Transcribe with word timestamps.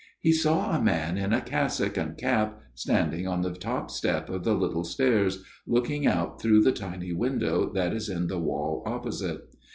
He 0.19 0.31
saw 0.33 0.75
a 0.75 0.81
man 0.83 1.15
in 1.15 1.31
a 1.31 1.41
cassock 1.41 1.95
and 1.95 2.17
cap 2.17 2.57
standing 2.73 3.27
on 3.27 3.43
the 3.43 3.53
top 3.53 3.91
step 3.91 4.31
of 4.31 4.43
the 4.43 4.55
little 4.55 4.83
stairs, 4.83 5.43
looking 5.67 6.07
out 6.07 6.41
through 6.41 6.63
the 6.63 6.71
tiny 6.71 7.13
window 7.13 7.71
that 7.75 7.93
is 7.93 8.09
in 8.09 8.25
the 8.25 8.39
wall 8.39 8.81
opposite. 8.87 9.47